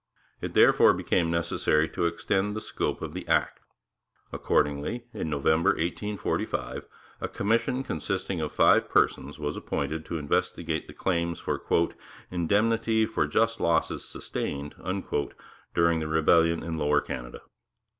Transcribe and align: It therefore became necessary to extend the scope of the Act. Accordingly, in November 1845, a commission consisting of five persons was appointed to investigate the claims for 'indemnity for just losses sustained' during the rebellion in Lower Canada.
It 0.41 0.55
therefore 0.55 0.93
became 0.93 1.29
necessary 1.29 1.87
to 1.89 2.07
extend 2.07 2.55
the 2.55 2.59
scope 2.61 3.03
of 3.03 3.13
the 3.13 3.27
Act. 3.27 3.59
Accordingly, 4.33 5.05
in 5.13 5.29
November 5.29 5.73
1845, 5.75 6.87
a 7.21 7.27
commission 7.27 7.83
consisting 7.83 8.41
of 8.41 8.51
five 8.51 8.89
persons 8.89 9.37
was 9.37 9.55
appointed 9.55 10.03
to 10.05 10.17
investigate 10.17 10.87
the 10.87 10.93
claims 10.95 11.39
for 11.39 11.61
'indemnity 12.31 13.05
for 13.05 13.27
just 13.27 13.59
losses 13.59 14.03
sustained' 14.03 14.73
during 15.75 15.99
the 15.99 16.07
rebellion 16.07 16.63
in 16.63 16.79
Lower 16.79 16.99
Canada. 16.99 17.41